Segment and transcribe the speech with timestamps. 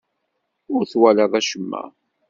[0.73, 1.83] Ur twalaḍ acemma.